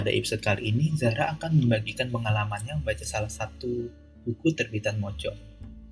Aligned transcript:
pada 0.00 0.16
episode 0.16 0.40
kali 0.40 0.72
ini, 0.72 0.96
Zara 0.96 1.36
akan 1.36 1.60
membagikan 1.60 2.08
pengalamannya 2.08 2.80
membaca 2.80 3.04
salah 3.04 3.28
satu 3.28 3.92
buku 4.24 4.56
terbitan 4.56 4.96
Mojo. 4.96 5.28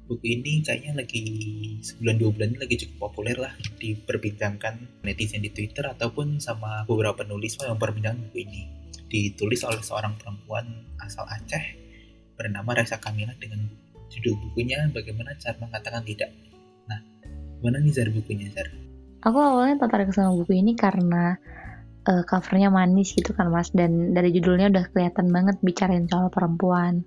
Buku 0.08 0.24
ini 0.24 0.64
kayaknya 0.64 1.04
lagi 1.04 1.20
sebulan 1.84 2.16
dua 2.16 2.30
bulan 2.32 2.56
ini 2.56 2.58
lagi 2.64 2.76
cukup 2.80 2.96
populer 3.12 3.36
lah 3.36 3.52
diperbincangkan 3.76 5.04
netizen 5.04 5.44
di 5.44 5.52
Twitter 5.52 5.84
ataupun 5.84 6.40
sama 6.40 6.88
beberapa 6.88 7.20
penulis 7.20 7.60
yang 7.60 7.76
memperbincangkan 7.76 8.32
buku 8.32 8.48
ini. 8.48 8.62
Ditulis 9.12 9.60
oleh 9.68 9.84
seorang 9.84 10.16
perempuan 10.16 10.64
asal 11.04 11.28
Aceh 11.28 11.76
bernama 12.32 12.80
Reza 12.80 12.96
Kamila 12.96 13.36
dengan 13.36 13.68
judul 14.08 14.40
bukunya 14.40 14.88
Bagaimana 14.88 15.36
Cara 15.36 15.60
Mengatakan 15.60 16.00
Tidak. 16.08 16.30
Nah, 16.88 17.00
gimana 17.60 17.76
nih 17.84 17.92
Zara 17.92 18.08
bukunya 18.08 18.48
Zara? 18.56 18.72
Aku 19.28 19.36
awalnya 19.36 19.84
tertarik 19.84 20.16
sama 20.16 20.32
buku 20.32 20.56
ini 20.56 20.72
karena 20.72 21.36
uh, 22.06 22.22
covernya 22.28 22.70
manis 22.70 23.16
gitu 23.16 23.34
kan 23.34 23.50
mas 23.50 23.72
dan 23.74 24.14
dari 24.14 24.30
judulnya 24.30 24.70
udah 24.70 24.84
kelihatan 24.94 25.32
banget 25.34 25.56
bicarain 25.64 26.06
soal 26.06 26.30
perempuan. 26.30 27.02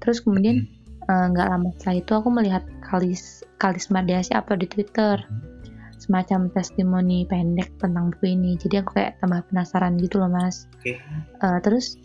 Terus 0.00 0.20
kemudian 0.20 0.68
hmm. 0.68 1.08
eh, 1.08 1.26
nggak 1.32 1.46
uh, 1.48 1.50
lama 1.56 1.68
setelah 1.76 1.96
itu 2.00 2.12
aku 2.12 2.28
melihat 2.32 2.62
Kalis 2.84 3.44
Kalis 3.60 3.88
Mardiasi 3.88 4.36
upload 4.36 4.64
di 4.64 4.68
Twitter 4.68 5.16
hmm. 5.20 6.00
semacam 6.00 6.52
testimoni 6.52 7.24
pendek 7.24 7.72
tentang 7.80 8.12
buku 8.12 8.36
ini. 8.36 8.56
Jadi 8.60 8.84
aku 8.84 9.00
kayak 9.00 9.20
tambah 9.20 9.44
penasaran 9.48 9.96
gitu 10.00 10.20
loh 10.20 10.28
mas. 10.28 10.68
Okay. 10.80 11.00
Uh, 11.40 11.60
terus 11.60 11.96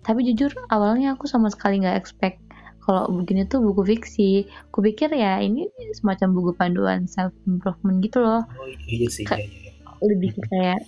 tapi 0.00 0.24
jujur 0.24 0.48
awalnya 0.72 1.12
aku 1.12 1.28
sama 1.28 1.52
sekali 1.52 1.84
nggak 1.84 1.98
expect 1.98 2.40
kalau 2.80 3.06
begini 3.12 3.46
tuh 3.46 3.62
buku 3.62 3.86
fiksi. 3.86 4.48
Kupikir 4.72 5.12
ya 5.12 5.38
ini 5.38 5.68
semacam 5.94 6.28
buku 6.34 6.50
panduan 6.56 7.06
self 7.06 7.30
improvement 7.46 8.00
gitu 8.02 8.18
loh. 8.24 8.42
Oh 8.42 8.68
iya 8.88 9.06
sih. 9.06 9.22
Ka 9.28 9.36
iya, 9.38 9.46
iya. 9.46 9.72
Lebih 10.00 10.32
kayak 10.48 10.80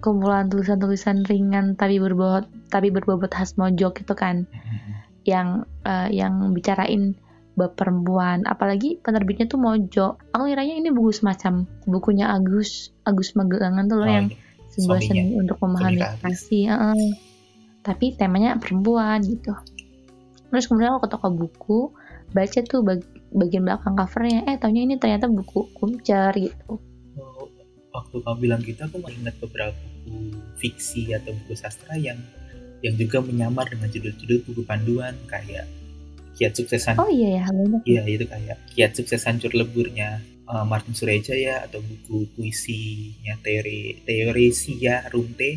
kumpulan 0.00 0.48
tulisan-tulisan 0.48 1.28
ringan 1.28 1.76
tapi 1.76 2.00
berbobot 2.00 2.48
tapi 2.72 2.88
berbobot 2.88 3.30
khas 3.30 3.54
mojok 3.60 4.00
gitu 4.00 4.16
kan. 4.16 4.48
Hmm 4.50 4.90
yang 5.28 5.68
uh, 5.84 6.08
yang 6.08 6.52
bicarain 6.56 7.16
bab 7.58 7.76
perempuan. 7.76 8.46
Apalagi 8.48 9.00
penerbitnya 9.02 9.50
tuh 9.50 9.60
Mojo 9.60 10.16
aku 10.32 10.44
kiranya 10.48 10.74
ini 10.80 10.88
buku 10.90 11.12
semacam 11.12 11.68
bukunya 11.84 12.30
Agus 12.30 12.94
Agus 13.04 13.36
Magelangan 13.36 13.84
tuh 13.90 13.96
loh 14.00 14.08
oh, 14.08 14.10
yang 14.10 14.26
iya. 14.32 14.38
sebuah 14.72 15.00
seni 15.02 15.36
untuk 15.36 15.58
memahami 15.60 16.00
kasih 16.24 16.72
uh, 16.72 16.94
tapi 17.84 18.16
temanya 18.16 18.56
perempuan 18.56 19.20
gitu. 19.24 19.52
Terus 20.50 20.66
kemudian 20.66 20.96
aku 20.96 21.06
ke 21.06 21.10
toko 21.14 21.28
buku 21.30 21.80
baca 22.30 22.58
tuh 22.62 22.80
bag 22.82 23.02
bagian 23.30 23.66
belakang 23.66 23.94
covernya. 23.94 24.46
Eh 24.50 24.56
taunya 24.58 24.82
ini 24.86 24.96
ternyata 24.98 25.30
buku 25.30 25.70
kumcer 25.76 26.32
gitu 26.38 26.80
waktu 28.00 28.16
kamu 28.24 28.36
bilang 28.40 28.60
gitu 28.64 28.80
aku 28.80 28.96
ingat 29.12 29.36
beberapa 29.38 29.76
buku 29.76 30.40
fiksi 30.56 31.12
atau 31.12 31.36
buku 31.44 31.54
sastra 31.54 31.94
yang 32.00 32.16
yang 32.80 32.96
juga 32.96 33.20
menyamar 33.20 33.68
dengan 33.68 33.92
judul-judul 33.92 34.40
buku 34.48 34.62
panduan 34.64 35.12
kayak 35.28 35.68
kiat 36.40 36.56
suksesan 36.56 36.96
oh 36.96 37.12
iya 37.12 37.44
ya 37.44 37.44
iya 37.84 38.02
itu 38.08 38.24
kayak 38.24 38.56
kiat 38.72 38.96
sukses 38.96 39.20
hancur 39.28 39.52
leburnya 39.52 40.24
uh, 40.48 40.64
Martin 40.64 40.96
Sureja 40.96 41.36
atau 41.68 41.84
buku 41.84 42.24
puisinya 42.32 43.36
teori 43.44 44.00
Teoresia 44.02 45.06
Rumte 45.12 45.50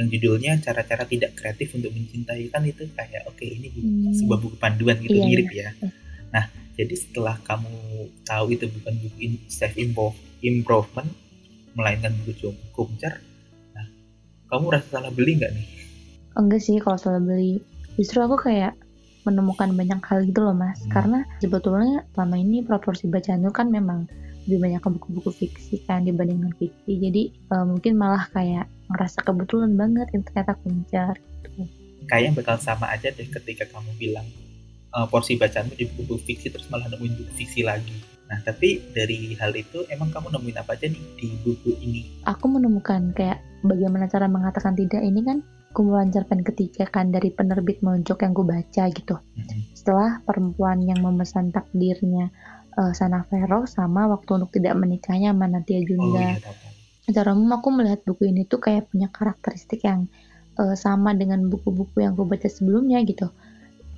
yang 0.00 0.08
judulnya 0.08 0.56
cara-cara 0.64 1.04
tidak 1.04 1.36
kreatif 1.36 1.76
untuk 1.76 1.92
mencintai 1.92 2.48
kan 2.48 2.64
itu 2.64 2.88
kayak 2.96 3.28
oke 3.28 3.36
okay, 3.36 3.60
ini 3.60 3.68
buku, 3.68 3.84
hmm. 3.84 4.16
sebuah 4.16 4.38
buku 4.40 4.56
panduan 4.56 4.96
gitu 5.04 5.20
iya, 5.20 5.26
mirip 5.28 5.48
iya. 5.52 5.68
ya 5.76 5.88
nah 6.32 6.44
jadi 6.80 6.94
setelah 6.96 7.36
kamu 7.44 8.08
tahu 8.24 8.56
itu 8.56 8.64
bukan 8.72 8.94
buku 8.96 9.36
self 9.52 9.76
improvement 10.40 11.10
melainkan 11.74 12.12
buku 12.26 12.50
kumcer 12.74 13.20
nah 13.76 13.86
kamu 14.50 14.74
rasa 14.74 14.88
salah 14.98 15.12
beli 15.14 15.38
nggak 15.38 15.52
nih? 15.54 15.66
Enggak 16.38 16.62
sih 16.62 16.78
kalau 16.82 16.98
soal 16.98 17.22
beli 17.22 17.62
justru 17.98 18.22
aku 18.22 18.38
kayak 18.38 18.74
menemukan 19.28 19.70
banyak 19.76 20.00
hal 20.00 20.24
gitu 20.24 20.40
loh 20.40 20.56
mas. 20.56 20.80
Hmm. 20.80 20.90
karena 20.90 21.18
sebetulnya 21.44 22.08
selama 22.16 22.36
ini 22.40 22.64
proporsi 22.64 23.06
bacaan 23.06 23.44
itu 23.44 23.52
kan 23.52 23.68
memang 23.68 24.08
lebih 24.48 24.58
banyak 24.66 24.80
ke 24.80 24.88
buku-buku 24.96 25.30
fiksi 25.36 25.84
kan 25.84 26.08
dibandingkan 26.08 26.56
fiksi 26.56 26.92
jadi 26.96 27.22
uh, 27.52 27.68
mungkin 27.68 28.00
malah 28.00 28.24
kayak 28.32 28.66
ngerasa 28.90 29.22
kebetulan 29.22 29.76
banget 29.76 30.08
yang 30.16 30.22
ternyata 30.24 30.52
kuncar 30.64 31.14
gitu. 31.44 31.68
Kayaknya 32.08 32.30
bakal 32.42 32.56
sama 32.58 32.90
aja 32.90 33.12
deh 33.12 33.28
ketika 33.28 33.68
kamu 33.70 33.92
bilang 34.00 34.26
uh, 34.94 35.06
porsi 35.08 35.36
bacaanmu 35.36 35.74
di 35.74 35.84
buku-buku 35.90 36.22
fiksi 36.26 36.52
terus 36.52 36.66
malah 36.68 36.86
nemuin 36.90 37.14
buku 37.18 37.32
fiksi 37.34 37.62
lagi 37.66 37.96
Nah, 38.30 38.38
tapi 38.46 38.78
dari 38.94 39.34
hal 39.42 39.50
itu 39.58 39.82
emang 39.90 40.14
kamu 40.14 40.30
nemuin 40.30 40.62
apa 40.62 40.78
aja 40.78 40.86
nih 40.86 41.02
di 41.18 41.34
buku 41.42 41.74
ini? 41.82 42.22
Aku 42.30 42.46
menemukan 42.46 43.10
kayak 43.10 43.42
bagaimana 43.66 44.06
cara 44.06 44.30
mengatakan 44.30 44.78
tidak 44.78 45.02
ini 45.02 45.18
kan 45.26 45.42
kumpulan 45.74 46.14
cerpen 46.14 46.46
ketiga 46.46 46.86
kan 46.86 47.10
dari 47.10 47.34
penerbit 47.34 47.82
Mojok 47.82 48.22
yang 48.22 48.30
gue 48.30 48.46
baca 48.46 48.84
gitu. 48.86 49.18
Mm-hmm. 49.18 49.60
Setelah 49.74 50.22
perempuan 50.22 50.78
yang 50.86 51.02
memesan 51.02 51.50
takdirnya 51.50 52.30
uh, 52.78 52.94
Sana 52.94 53.26
Vero 53.26 53.66
sama 53.66 54.06
waktu 54.06 54.30
untuk 54.38 54.54
tidak 54.54 54.78
menikahnya 54.78 55.34
Manatia 55.34 55.82
Junda. 55.82 56.22
Oh, 56.22 56.38
iya, 56.38 56.54
Secara 57.10 57.34
umum 57.34 57.58
aku 57.58 57.74
melihat 57.74 58.06
buku 58.06 58.30
ini 58.30 58.46
tuh 58.46 58.62
kayak 58.62 58.94
punya 58.94 59.10
karakteristik 59.10 59.82
yang 59.82 60.06
uh, 60.54 60.78
sama 60.78 61.18
dengan 61.18 61.50
buku-buku 61.50 61.98
yang 61.98 62.14
gue 62.14 62.26
baca 62.30 62.46
sebelumnya 62.46 63.02
gitu. 63.02 63.26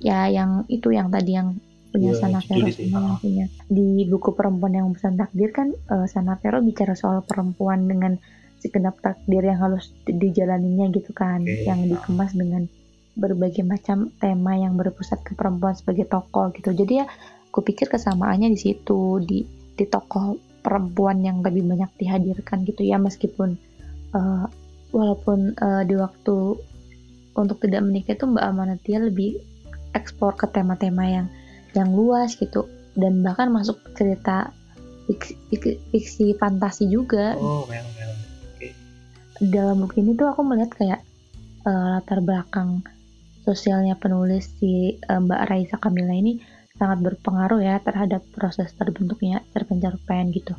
Ya 0.03 0.27
yang 0.27 0.67
itu 0.67 0.91
yang 0.91 1.07
tadi 1.07 1.39
yang 1.39 1.55
punya 1.93 2.11
yeah, 2.11 2.19
Sana 2.19 2.39
Vero 2.43 2.67
sama 2.67 2.99
yang 3.07 3.19
punya. 3.21 3.45
Di 3.71 3.87
buku 4.09 4.29
perempuan 4.35 4.73
yang 4.75 4.85
memesan 4.91 5.15
takdir 5.15 5.55
kan 5.55 5.71
uh, 5.87 6.05
Sana 6.09 6.35
Vero 6.41 6.59
bicara 6.59 6.97
soal 6.97 7.23
perempuan 7.23 7.87
dengan 7.87 8.19
segenap 8.59 8.99
takdir 8.99 9.43
yang 9.43 9.59
harus 9.59 9.91
dijalaninya 10.07 10.87
gitu 10.91 11.11
kan 11.11 11.43
okay. 11.43 11.67
yang 11.67 11.83
dikemas 11.83 12.31
dengan 12.31 12.67
berbagai 13.13 13.61
macam 13.61 14.09
tema 14.17 14.55
yang 14.57 14.73
berpusat 14.73 15.21
ke 15.21 15.37
perempuan 15.37 15.77
sebagai 15.77 16.09
tokoh 16.09 16.49
gitu. 16.55 16.73
Jadi 16.73 16.93
ya 17.03 17.05
aku 17.53 17.61
pikir 17.61 17.87
kesamaannya 17.87 18.49
di 18.49 18.59
situ 18.59 19.21
di 19.21 19.45
di 19.77 19.85
tokoh 19.85 20.41
perempuan 20.65 21.21
yang 21.21 21.45
lebih 21.45 21.61
banyak 21.67 21.91
dihadirkan 22.01 22.65
gitu 22.65 22.81
ya 22.81 22.97
meskipun 22.97 23.59
uh, 24.17 24.49
walaupun 24.89 25.53
uh, 25.59 25.83
di 25.85 25.93
waktu 25.93 26.57
untuk 27.33 27.57
tidak 27.61 27.81
menikah 27.85 28.17
itu 28.17 28.25
Mbak 28.29 28.45
Amanatia 28.45 28.97
lebih 29.01 29.52
ekspor 29.93 30.35
ke 30.37 30.49
tema-tema 30.49 31.05
yang 31.07 31.27
yang 31.77 31.89
luas 31.93 32.35
gitu. 32.37 32.69
Dan 32.93 33.25
bahkan 33.25 33.49
masuk 33.49 33.81
cerita 33.97 34.53
fiksi, 35.09 35.33
fiksi, 35.49 35.71
fiksi 35.89 36.25
fantasi 36.37 36.85
juga. 36.89 37.33
Oh, 37.39 37.65
well, 37.65 37.87
well 37.97 38.13
dalam 39.41 39.83
buku 39.83 39.99
ini 39.99 40.15
tuh 40.15 40.31
aku 40.31 40.45
melihat 40.45 40.71
kayak 40.77 40.99
uh, 41.67 41.97
latar 41.97 42.23
belakang 42.23 42.85
sosialnya 43.43 43.99
penulis 43.99 44.47
si 44.61 44.95
uh, 45.09 45.19
Mbak 45.19 45.41
Raisa 45.51 45.75
Kamila 45.81 46.15
ini 46.15 46.39
sangat 46.79 47.03
berpengaruh 47.03 47.59
ya 47.59 47.75
terhadap 47.83 48.23
proses 48.31 48.71
terbentuknya 48.77 49.43
cerpen-cerpen 49.51 50.31
gitu. 50.31 50.55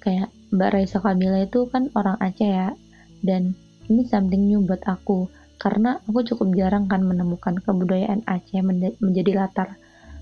Kayak 0.00 0.32
Mbak 0.54 0.70
Raisa 0.72 0.98
Kamila 1.04 1.44
itu 1.44 1.68
kan 1.68 1.92
orang 1.92 2.16
Aceh 2.22 2.48
ya, 2.48 2.72
dan 3.20 3.52
ini 3.92 4.08
something 4.08 4.48
new 4.48 4.64
buat 4.64 4.80
aku 4.88 5.28
karena 5.58 5.98
aku 6.06 6.22
cukup 6.22 6.54
jarang 6.54 6.86
kan 6.86 7.02
menemukan 7.02 7.58
kebudayaan 7.58 8.22
Aceh 8.24 8.62
menjadi 9.02 9.34
latar 9.34 9.74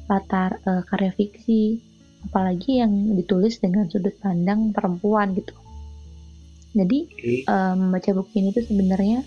latar 0.09 0.63
uh, 0.65 0.83
karya 0.87 1.13
fiksi, 1.13 1.83
apalagi 2.31 2.81
yang 2.81 3.15
ditulis 3.19 3.59
dengan 3.61 3.91
sudut 3.91 4.15
pandang 4.23 4.73
perempuan 4.73 5.35
gitu. 5.37 5.53
Jadi 6.77 7.09
um, 7.49 7.89
membaca 7.89 8.11
buku 8.17 8.33
ini 8.41 8.49
tuh 8.53 8.65
sebenarnya 8.65 9.25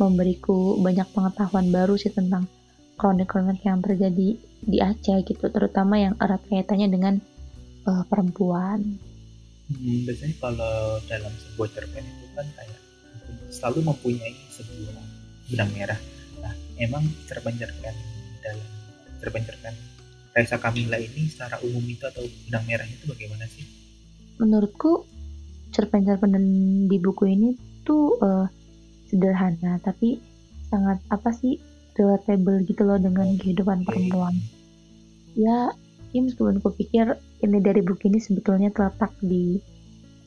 memberiku 0.00 0.78
banyak 0.82 1.06
pengetahuan 1.14 1.70
baru 1.70 1.94
sih 1.94 2.10
tentang 2.10 2.50
kronik-kronik 2.98 3.62
yang 3.62 3.82
terjadi 3.82 4.38
di 4.64 4.78
Aceh 4.80 5.22
gitu, 5.28 5.44
terutama 5.52 6.00
yang 6.00 6.14
erat 6.18 6.40
kaitannya 6.48 6.88
dengan 6.88 7.14
uh, 7.86 8.02
perempuan. 8.08 8.80
Hmm, 9.64 9.98
biasanya 10.08 10.36
kalau 10.40 10.98
dalam 11.08 11.32
sebuah 11.36 11.68
cerpen 11.72 12.04
itu 12.04 12.26
kan 12.36 12.46
kayak 12.56 12.80
selalu 13.52 13.92
mempunyai 13.92 14.34
sebuah 14.52 15.13
benang 15.50 15.70
merah. 15.76 16.00
Nah, 16.40 16.54
emang 16.80 17.04
cerpen-cerpen 17.28 17.94
dalam 18.44 18.68
cerpen-cerpen 19.20 19.74
Raisa 20.34 20.58
Kamila 20.58 20.98
ini 20.98 21.30
secara 21.30 21.62
umum 21.62 21.84
itu 21.86 22.02
atau 22.04 22.26
benang 22.50 22.64
merahnya 22.66 22.94
itu 22.98 23.06
bagaimana 23.06 23.46
sih? 23.46 23.64
Menurutku 24.42 25.06
cerpen-cerpen 25.70 26.34
di 26.90 26.96
buku 26.98 27.24
ini 27.30 27.54
tuh 27.82 28.18
uh, 28.18 28.46
sederhana 29.10 29.78
tapi 29.82 30.18
sangat 30.70 30.98
apa 31.10 31.30
sih 31.30 31.60
relatable 31.94 32.66
gitu 32.66 32.82
loh 32.82 32.98
dengan 32.98 33.38
kehidupan 33.38 33.86
perempuan 33.86 34.34
ya 35.38 35.70
ya 36.14 36.20
meskipun 36.22 36.62
aku 36.62 36.74
pikir 36.78 37.18
ini 37.42 37.58
dari 37.58 37.82
buku 37.82 38.10
ini 38.10 38.18
sebetulnya 38.22 38.70
terletak 38.70 39.10
di 39.18 39.58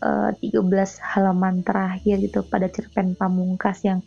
uh, 0.03 0.31
eh, 0.35 0.51
13 0.55 0.63
halaman 1.15 1.63
terakhir 1.63 2.19
gitu 2.23 2.43
pada 2.43 2.67
cerpen 2.67 3.15
pamungkas 3.15 3.83
yang 3.87 4.03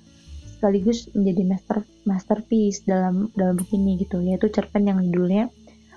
sekaligus 0.60 1.08
menjadi 1.16 1.42
master 1.48 1.78
masterpiece 2.04 2.84
dalam 2.84 3.32
dalam 3.32 3.56
buku 3.56 3.80
ini 3.80 3.96
gitu 4.04 4.20
yaitu 4.20 4.52
cerpen 4.52 4.84
yang 4.84 5.00
judulnya 5.00 5.48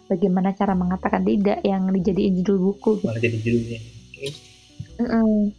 bagaimana 0.07 0.55
cara 0.55 0.71
mengatakan 0.71 1.27
tidak 1.27 1.59
yang 1.67 1.91
dijadiin 1.91 2.39
judul 2.39 2.71
buku 2.71 3.03
gitu. 3.03 3.11
malah 3.11 3.19
jadi 3.19 3.37
judulnya 3.43 3.79
okay. 4.07 4.31
Mm-mm. 5.03 5.51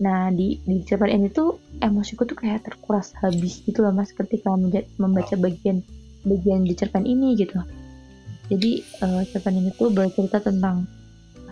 nah 0.00 0.32
di 0.32 0.56
di 0.64 0.80
cerpen 0.88 1.12
ini 1.12 1.28
tuh 1.28 1.60
emosiku 1.84 2.24
tuh 2.24 2.40
kayak 2.40 2.64
terkuras 2.64 3.12
habis 3.20 3.60
gitu 3.68 3.84
loh 3.84 3.92
mas 3.92 4.16
ketika 4.16 4.48
membaca 4.96 5.36
bagian 5.36 5.84
bagian 6.24 6.64
di 6.64 6.72
cerpen 6.72 7.04
ini 7.04 7.36
gitu 7.36 7.60
jadi 8.48 8.80
uh, 9.04 9.22
cerpen 9.28 9.60
ini 9.60 9.76
tuh 9.76 9.92
bercerita 9.92 10.40
tentang 10.40 10.88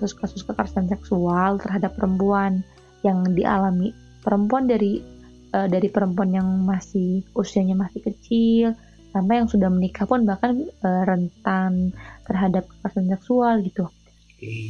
kasus-kasus 0.01 0.49
kekerasan 0.49 0.89
seksual 0.89 1.61
terhadap 1.61 1.93
perempuan 1.93 2.65
yang 3.05 3.21
dialami 3.37 3.93
perempuan 4.25 4.65
dari 4.65 5.16
uh, 5.57 5.69
dari 5.73 5.89
perempuan 5.89 6.37
yang 6.37 6.49
masih 6.69 7.25
usianya 7.33 7.73
masih 7.73 8.05
kecil 8.05 8.77
sampai 9.17 9.41
yang 9.41 9.49
sudah 9.49 9.73
menikah 9.73 10.05
pun 10.05 10.29
bahkan 10.29 10.69
uh, 10.85 11.03
rentan 11.09 11.97
terhadap 12.29 12.69
kekerasan 12.69 13.09
seksual 13.09 13.65
gitu. 13.65 13.89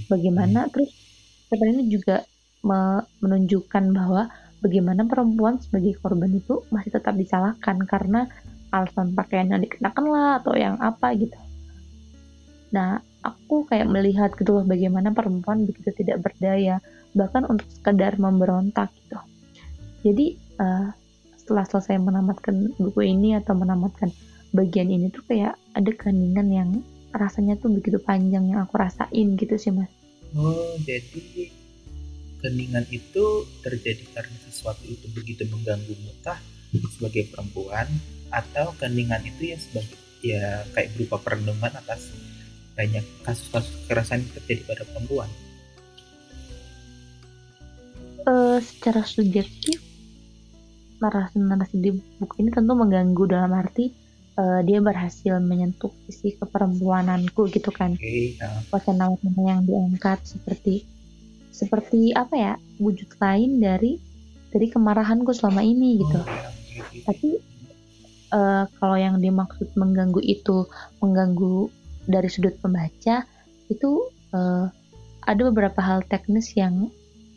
Bagaimana 0.06 0.70
terus 0.70 0.94
cerpen 1.50 1.74
ini 1.74 1.90
juga 1.90 2.22
menunjukkan 3.22 3.94
bahwa 3.94 4.26
bagaimana 4.58 5.06
perempuan 5.06 5.62
sebagai 5.62 5.94
korban 6.02 6.34
itu 6.34 6.66
masih 6.74 6.98
tetap 6.98 7.14
disalahkan 7.14 7.78
karena 7.86 8.26
alasan 8.74 9.14
pakaian 9.14 9.54
yang 9.54 9.62
dikenakan 9.62 10.06
lah 10.10 10.42
atau 10.42 10.54
yang 10.58 10.74
apa 10.82 11.14
gitu. 11.14 11.38
Nah, 12.74 12.98
aku 13.22 13.66
kayak 13.70 13.86
melihat 13.86 14.34
gitu 14.34 14.50
loh 14.50 14.66
bagaimana 14.66 15.14
perempuan 15.14 15.62
begitu 15.62 15.94
tidak 15.94 16.26
berdaya 16.26 16.82
bahkan 17.14 17.46
untuk 17.46 17.70
sekedar 17.70 18.18
memberontak 18.18 18.90
gitu. 18.98 19.18
Jadi 20.04 20.36
uh, 20.60 20.88
setelah 21.36 21.64
selesai 21.68 22.02
menamatkan 22.02 22.74
buku 22.76 23.00
ini 23.06 23.38
atau 23.38 23.54
menamatkan 23.54 24.10
bagian 24.50 24.90
ini 24.90 25.12
tuh 25.14 25.22
kayak 25.28 25.54
ada 25.76 25.90
keheningan 25.94 26.48
yang 26.50 26.70
rasanya 27.14 27.56
tuh 27.56 27.72
begitu 27.72 27.96
panjang 28.02 28.50
yang 28.50 28.66
aku 28.66 28.76
rasain 28.76 29.38
gitu 29.38 29.54
sih 29.56 29.72
mas. 29.72 29.88
Oh 30.36 30.76
jadi 30.84 31.54
keningan 32.42 32.84
itu 32.92 33.24
terjadi 33.64 34.04
karena 34.12 34.36
sesuatu 34.50 34.84
itu 34.84 35.06
begitu 35.14 35.48
mengganggu 35.48 35.94
muka 36.04 36.36
sebagai 36.92 37.32
perempuan 37.32 37.88
atau 38.28 38.74
keningan 38.76 39.22
itu 39.24 39.54
ya 39.54 39.58
sebagai 39.58 39.96
ya 40.20 40.66
kayak 40.74 40.92
berupa 40.98 41.16
perenungan 41.22 41.72
atas 41.72 42.10
banyak 42.76 43.04
kasus-kasus 43.24 43.72
kekerasan 43.86 44.20
yang 44.20 44.32
terjadi 44.36 44.62
pada 44.68 44.82
perempuan? 44.84 45.30
Uh, 48.26 48.58
secara 48.58 49.06
subjektif 49.06 49.78
narasi-narasi 50.98 51.78
di 51.78 51.90
buku 51.94 52.42
ini 52.42 52.50
tentu 52.50 52.74
mengganggu 52.74 53.22
dalam 53.30 53.54
arti 53.54 53.94
uh, 54.34 54.66
dia 54.66 54.82
berhasil 54.82 55.38
menyentuh 55.38 55.94
sisi 56.10 56.34
keperempuananku 56.34 57.46
gitu 57.54 57.70
kan. 57.70 57.94
Okay, 57.94 58.34
uh. 58.42 58.66
Wacana-wacana 58.74 59.40
yang 59.46 59.62
diangkat 59.62 60.26
seperti 60.26 60.82
seperti 61.54 62.12
apa 62.12 62.34
ya 62.34 62.52
wujud 62.82 63.14
lain 63.16 63.62
dari 63.62 64.02
dari 64.52 64.66
kemarahanku 64.74 65.32
selama 65.32 65.64
ini 65.64 66.02
gitu. 66.02 66.20
Oh, 66.20 66.26
Tapi 67.06 67.38
uh, 68.34 68.64
kalau 68.76 68.96
yang 68.98 69.22
dimaksud 69.22 69.70
mengganggu 69.78 70.20
itu 70.24 70.66
mengganggu 71.00 71.70
dari 72.10 72.28
sudut 72.28 72.58
pembaca 72.58 73.24
itu 73.70 73.90
uh, 74.34 74.66
ada 75.26 75.40
beberapa 75.46 75.78
hal 75.78 76.02
teknis 76.06 76.54
yang 76.54 76.90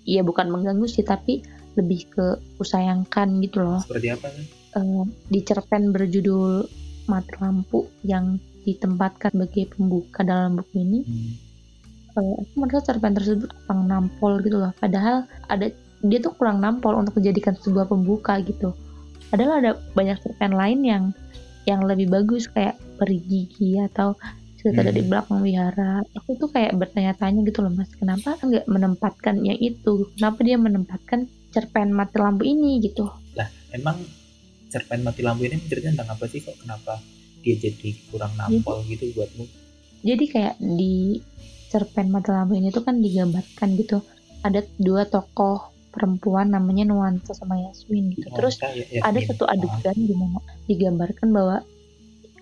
ya 0.09 0.25
bukan 0.25 0.49
mengganggu 0.49 0.89
sih 0.89 1.05
tapi 1.05 1.45
lebih 1.77 2.09
ke 2.09 2.25
usayangkan 2.57 3.37
gitu 3.45 3.61
loh. 3.61 3.79
Seperti 3.85 4.09
apa 4.09 4.27
kan? 4.33 4.45
Uh, 4.73 5.03
di 5.29 5.45
cerpen 5.45 5.93
berjudul 5.93 6.65
mati 7.09 7.33
lampu 7.41 7.89
yang 8.05 8.41
ditempatkan 8.65 9.33
sebagai 9.33 9.77
pembuka 9.77 10.25
dalam 10.25 10.57
buku 10.57 10.81
ini. 10.81 10.99
Hmm 11.05 11.49
uh, 12.19 12.33
aku 12.41 12.53
merasa 12.59 12.79
cerpen 12.83 13.13
tersebut 13.15 13.49
kurang 13.65 13.87
nampol 13.87 14.41
gitu 14.43 14.57
loh 14.59 14.71
padahal 14.77 15.25
ada 15.51 15.71
dia 15.99 16.19
tuh 16.23 16.31
kurang 16.35 16.63
nampol 16.63 16.95
untuk 16.95 17.19
dijadikan 17.19 17.55
sebuah 17.59 17.91
pembuka 17.91 18.39
gitu 18.43 18.75
padahal 19.29 19.61
ada 19.63 19.71
banyak 19.93 20.17
cerpen 20.23 20.55
lain 20.55 20.79
yang 20.83 21.03
yang 21.67 21.83
lebih 21.85 22.09
bagus 22.09 22.49
kayak 22.49 22.79
peri 22.97 23.19
gigi 23.21 23.77
atau 23.77 24.15
cerita 24.59 24.83
hmm. 24.83 24.89
dari 24.91 25.01
belakang 25.07 25.39
wihara. 25.39 26.03
Aku 26.19 26.35
tuh 26.35 26.51
kayak 26.51 26.75
bertanya-tanya 26.75 27.47
gitu 27.47 27.63
loh 27.63 27.71
mas 27.71 27.87
kenapa 27.95 28.35
nggak 28.35 28.67
menempatkannya 28.67 29.55
itu? 29.55 30.11
Kenapa 30.19 30.39
dia 30.43 30.59
menempatkan 30.59 31.31
cerpen 31.55 31.95
mati 31.95 32.19
lampu 32.19 32.43
ini? 32.43 32.83
Gitu. 32.83 33.07
Lah 33.39 33.47
emang 33.71 34.03
cerpen 34.67 35.07
mati 35.07 35.23
lampu 35.23 35.47
ini 35.47 35.55
menceritakan 35.55 35.95
tentang 35.95 36.11
apa 36.11 36.25
sih? 36.27 36.43
Kok 36.43 36.67
kenapa 36.67 36.99
dia 37.39 37.55
jadi 37.55 37.89
kurang 38.11 38.35
nampol 38.35 38.83
jadi, 38.83 38.91
gitu 38.99 39.03
buatmu? 39.15 39.45
Jadi 40.03 40.25
kayak 40.27 40.55
di 40.59 41.23
cerpen 41.71 42.11
mata 42.11 42.35
lampu 42.35 42.59
ini 42.59 42.67
tuh 42.69 42.83
kan 42.83 42.99
digambarkan 42.99 43.79
gitu. 43.79 44.03
Ada 44.43 44.67
dua 44.75 45.07
tokoh 45.07 45.71
perempuan 45.89 46.53
namanya 46.53 46.85
Nuansa 46.85 47.33
sama 47.33 47.57
Yasmin 47.57 48.13
gitu. 48.13 48.29
Terus 48.29 48.61
ya, 48.61 49.01
ada 49.07 49.19
satu 49.23 49.47
adegan 49.49 49.97
di 49.97 50.13
mana 50.13 50.39
digambarkan 50.69 51.33
bahwa 51.33 51.65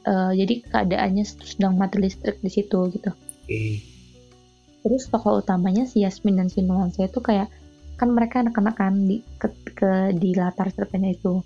uh, 0.08 0.32
jadi 0.32 0.64
keadaannya 0.64 1.26
sedang 1.28 1.76
mati 1.76 2.00
listrik 2.00 2.40
di 2.40 2.48
situ 2.48 2.80
gitu 2.96 3.12
okay. 3.44 3.84
terus 4.82 5.12
tokoh 5.12 5.44
utamanya 5.44 5.84
si 5.84 6.08
Yasmin 6.08 6.40
dan 6.40 6.48
si 6.48 6.64
Nuansa 6.64 7.12
itu 7.12 7.20
kayak 7.20 7.52
kan 8.00 8.14
mereka 8.14 8.46
anak-anak 8.46 8.76
kan 8.78 8.94
di 9.10 9.20
ke, 9.42 9.52
ke 9.76 9.92
di 10.16 10.32
latar 10.38 10.72
cerpennya 10.72 11.18
itu 11.18 11.42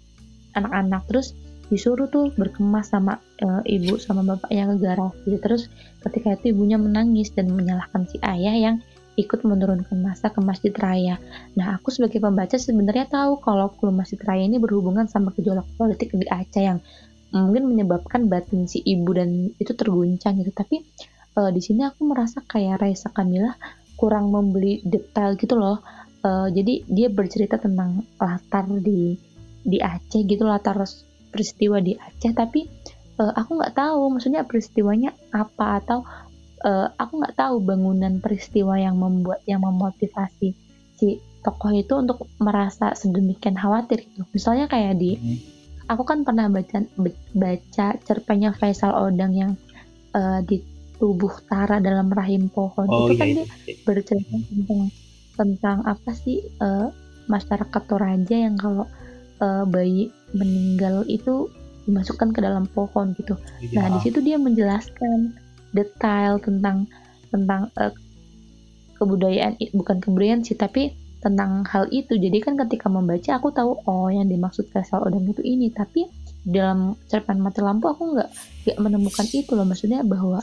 anak-anak 0.53 1.07
terus 1.07 1.33
disuruh 1.71 2.11
tuh 2.11 2.35
berkemas 2.35 2.91
sama 2.91 3.23
e, 3.39 3.47
ibu 3.79 3.95
sama 3.95 4.27
bapaknya 4.27 4.75
ke 4.75 4.83
garasi 4.83 5.31
terus 5.39 5.71
ketika 6.03 6.35
itu 6.35 6.51
ibunya 6.51 6.75
menangis 6.75 7.31
dan 7.31 7.47
menyalahkan 7.55 8.03
si 8.11 8.19
ayah 8.19 8.51
yang 8.51 8.75
ikut 9.19 9.43
menurunkan 9.43 9.99
masa 9.99 10.31
ke 10.31 10.39
Masjid 10.39 10.71
Raya. 10.71 11.19
Nah, 11.59 11.75
aku 11.75 11.91
sebagai 11.91 12.23
pembaca 12.23 12.55
sebenarnya 12.55 13.11
tahu 13.11 13.43
kalau 13.43 13.67
klub 13.75 13.91
Masjid 13.91 14.17
Raya 14.23 14.47
ini 14.47 14.55
berhubungan 14.55 15.05
sama 15.11 15.35
gejolak 15.35 15.67
politik 15.75 16.15
di 16.15 16.23
Aceh 16.31 16.63
yang 16.63 16.79
mungkin 17.31 17.63
menyebabkan 17.71 18.27
batin 18.27 18.67
si 18.67 18.83
ibu 18.83 19.11
dan 19.15 19.55
itu 19.55 19.71
terguncang 19.71 20.39
gitu. 20.39 20.51
Tapi 20.51 20.83
e, 21.31 21.41
di 21.55 21.61
sini 21.63 21.87
aku 21.87 22.03
merasa 22.03 22.43
kayak 22.43 22.83
Raisa 22.83 23.11
Kamila 23.11 23.55
kurang 23.95 24.31
membeli 24.31 24.83
detail 24.83 25.39
gitu 25.39 25.55
loh. 25.55 25.79
E, 26.19 26.29
jadi 26.51 26.83
dia 26.87 27.07
bercerita 27.07 27.55
tentang 27.55 28.03
latar 28.19 28.67
di 28.83 29.15
di 29.61 29.77
Aceh 29.77 30.25
gitu 30.25 30.43
latar 30.43 30.77
peristiwa 31.29 31.77
di 31.79 31.95
Aceh 31.95 32.33
tapi 32.33 32.65
uh, 33.21 33.33
aku 33.37 33.61
nggak 33.61 33.75
tahu 33.77 34.01
maksudnya 34.11 34.41
peristiwanya 34.43 35.13
apa 35.31 35.81
atau 35.81 36.01
uh, 36.65 36.87
aku 36.97 37.21
nggak 37.21 37.37
tahu 37.37 37.61
bangunan 37.61 38.17
peristiwa 38.17 38.75
yang 38.81 38.97
membuat 38.97 39.45
yang 39.45 39.61
memotivasi 39.61 40.57
si 40.97 41.07
tokoh 41.41 41.73
itu 41.73 41.93
untuk 41.97 42.29
merasa 42.37 42.93
sedemikian 42.93 43.57
khawatir 43.57 44.05
itu 44.05 44.21
misalnya 44.33 44.69
kayak 44.69 44.97
di 44.97 45.17
hmm. 45.17 45.60
Aku 45.91 46.07
kan 46.07 46.23
pernah 46.23 46.47
baca 46.47 46.87
baca 47.35 47.87
cerpennya 48.07 48.55
Faisal 48.55 48.95
Odang 48.95 49.35
yang 49.35 49.51
uh, 50.15 50.39
di 50.39 50.63
tubuh 50.95 51.33
Tara 51.51 51.83
dalam 51.83 52.07
rahim 52.07 52.47
pohon 52.47 52.87
oh, 52.87 53.11
itu 53.11 53.19
kan 53.19 53.27
iya, 53.27 53.35
dia 53.35 53.45
iya. 53.67 53.75
bercerita 53.83 54.37
tentang 54.47 54.81
tentang 55.35 55.77
apa 55.83 56.11
sih 56.15 56.39
uh, 56.63 56.87
masyarakat 57.27 57.81
Toraja 57.89 58.37
yang 58.37 58.55
kalau 58.55 58.87
uh, 59.43 59.65
bayi 59.67 60.13
meninggal 60.31 61.03
itu 61.11 61.51
dimasukkan 61.89 62.31
ke 62.31 62.39
dalam 62.45 62.69
pohon 62.69 63.17
gitu. 63.17 63.33
Ya. 63.73 63.81
Nah 63.81 63.97
di 63.97 63.99
situ 64.05 64.21
dia 64.21 64.37
menjelaskan 64.37 65.33
detail 65.73 66.37
tentang 66.37 66.85
tentang 67.33 67.73
uh, 67.81 67.91
kebudayaan 69.01 69.57
bukan 69.73 69.97
kebudayaan 69.97 70.45
sih 70.45 70.53
tapi 70.53 70.93
tentang 71.21 71.63
hal 71.69 71.87
itu. 71.93 72.17
Jadi 72.17 72.37
kan 72.41 72.57
ketika 72.57 72.89
membaca 72.89 73.37
aku 73.37 73.53
tahu 73.53 73.77
oh 73.85 74.09
yang 74.09 74.27
dimaksud 74.27 74.67
Faisal 74.73 75.05
Odang 75.05 75.29
itu 75.29 75.39
ini. 75.45 75.69
Tapi 75.69 76.09
dalam 76.41 76.97
cerpen 77.05 77.37
mati 77.37 77.61
lampu 77.61 77.87
aku 77.87 78.17
nggak 78.17 78.29
nggak 78.65 78.77
menemukan 78.81 79.25
itu 79.29 79.53
loh. 79.53 79.63
Maksudnya 79.63 80.01
bahwa 80.01 80.41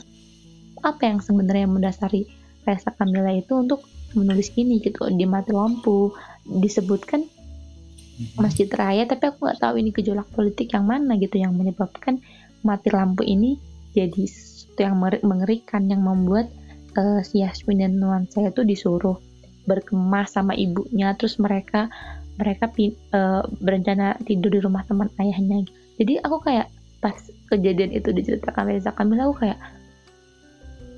apa 0.79 1.01
yang 1.03 1.19
sebenarnya 1.19 1.67
mendasari 1.67 2.25
Faisal 2.63 2.95
Kamila 2.95 3.35
itu 3.35 3.53
untuk 3.59 3.83
menulis 4.15 4.55
ini 4.55 4.79
gitu. 4.79 5.05
Di 5.11 5.27
mati 5.27 5.51
lampu 5.51 6.15
disebutkan 6.47 7.27
masjid 8.35 8.67
raya 8.67 9.07
tapi 9.07 9.31
aku 9.31 9.47
nggak 9.47 9.59
tahu 9.63 9.79
ini 9.79 9.91
gejolak 9.91 10.27
politik 10.31 10.71
yang 10.71 10.87
mana 10.87 11.19
gitu. 11.19 11.35
Yang 11.37 11.53
menyebabkan 11.59 12.23
mati 12.63 12.89
lampu 12.91 13.27
ini 13.27 13.59
jadi 13.91 14.23
sesuatu 14.23 14.79
yang 14.79 14.95
mengerikan 15.27 15.91
yang 15.91 16.07
membuat 16.07 16.47
uh, 16.95 17.19
si 17.19 17.43
Yasmin 17.43 17.83
dan 17.83 17.99
nuansa 17.99 18.47
itu 18.47 18.63
disuruh 18.63 19.19
berkemas 19.69 20.33
sama 20.33 20.57
ibunya 20.57 21.13
terus 21.13 21.37
mereka 21.37 21.93
mereka 22.41 22.65
uh, 23.13 23.45
berencana 23.61 24.17
tidur 24.25 24.49
di 24.49 24.59
rumah 24.65 24.81
teman 24.89 25.13
ayahnya 25.21 25.69
jadi 26.01 26.25
aku 26.25 26.41
kayak 26.41 26.73
pas 26.99 27.15
kejadian 27.47 27.95
itu 27.95 28.09
diceritakan 28.11 28.73
Reza 28.73 28.91
Kamil 28.91 29.21
aku 29.21 29.45
kayak 29.47 29.59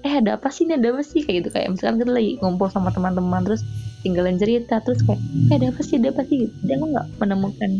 eh 0.01 0.13
ada 0.17 0.37
apa 0.37 0.49
sih? 0.49 0.65
Ini 0.65 0.81
ada 0.81 0.97
apa 0.97 1.03
sih? 1.05 1.21
Kayak 1.21 1.37
gitu 1.45 1.49
kayak 1.53 1.67
misalkan 1.77 2.01
kita 2.01 2.11
lagi 2.11 2.31
ngumpul 2.41 2.67
sama 2.73 2.89
teman-teman 2.89 3.45
terus 3.45 3.61
tinggalin 4.01 4.37
cerita 4.41 4.81
terus 4.81 5.05
kayak 5.05 5.21
eh 5.49 5.55
ada 5.61 5.67
apa 5.69 5.81
sih? 5.85 5.95
Ada 6.01 6.07
apa 6.13 6.21
sih? 6.25 6.49
Jadi 6.49 6.71
aku 6.73 6.85
nggak 6.89 7.07
menemukan 7.21 7.71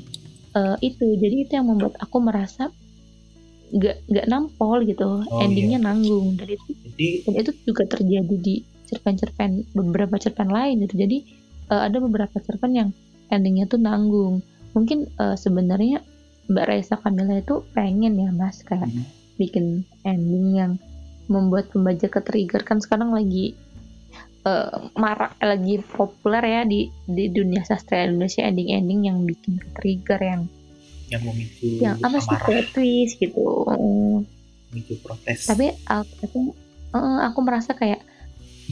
uh, 0.54 0.76
itu. 0.86 1.06
Jadi 1.18 1.36
itu 1.50 1.52
yang 1.58 1.68
membuat 1.70 1.98
aku 1.98 2.18
merasa 2.22 2.70
nggak 3.74 3.98
nggak 4.06 4.26
nampol 4.30 4.78
gitu. 4.86 5.26
Oh, 5.26 5.42
endingnya 5.42 5.82
iya. 5.82 5.86
nanggung. 5.86 6.38
Dan 6.38 6.48
itu 6.54 6.70
jadi, 6.94 7.08
dan 7.26 7.34
itu 7.42 7.52
juga 7.66 7.84
terjadi 7.90 8.36
di 8.38 8.56
cerpen-cerpen 8.92 9.72
beberapa 9.72 10.20
cerpen 10.20 10.52
lain 10.52 10.84
gitu. 10.84 11.00
Jadi 11.00 11.18
uh, 11.72 11.88
ada 11.88 11.98
beberapa 12.04 12.36
cerpen 12.44 12.76
yang 12.76 12.90
endingnya 13.32 13.66
tuh 13.72 13.80
nanggung. 13.80 14.44
Mungkin 14.76 15.08
uh, 15.16 15.40
sebenarnya 15.40 16.04
Mbak 16.52 16.66
Raisa 16.68 17.00
Kamila 17.00 17.40
itu 17.40 17.64
pengen 17.72 18.20
ya 18.20 18.30
mas 18.36 18.60
kayak 18.68 18.92
hmm. 18.92 19.08
bikin 19.40 19.88
ending 20.04 20.48
yang 20.60 20.72
membuat 21.32 21.72
pembaca 21.72 22.12
ke-trigger. 22.12 22.68
Kan 22.68 22.84
sekarang 22.84 23.16
lagi 23.16 23.56
uh, 24.44 24.92
marak 25.00 25.40
lagi 25.40 25.80
populer 25.80 26.44
ya 26.44 26.62
di 26.68 26.92
di 27.08 27.32
dunia 27.32 27.64
sastra 27.64 28.04
Indonesia 28.04 28.44
ending-ending 28.44 29.00
yang 29.08 29.18
bikin 29.24 29.56
ke-trigger 29.64 30.20
yang 30.20 30.42
yang 31.12 31.22
memicu 31.28 31.68
yang 31.80 31.96
apa 32.04 32.18
sih 32.20 32.38
twist 32.72 33.16
gitu. 33.20 33.44
Memicu 34.72 35.00
protes. 35.04 35.48
Tapi 35.48 35.72
aku 35.88 36.52
uh, 36.96 37.20
aku 37.32 37.40
merasa 37.44 37.76
kayak 37.76 38.04